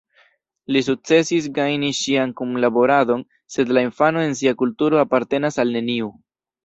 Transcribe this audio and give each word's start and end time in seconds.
Li 0.75 0.79
sukcesis 0.85 1.49
gajni 1.57 1.91
ŝian 1.97 2.33
kunlaboradon, 2.41 3.23
sed 3.57 3.75
la 3.79 3.85
infano 3.89 4.25
en 4.31 4.35
sia 4.41 4.55
kulturo 4.63 5.03
apartenas 5.03 5.61
al 5.67 5.77
neniu. 5.77 6.11